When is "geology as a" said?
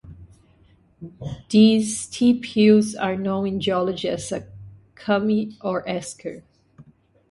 3.61-4.47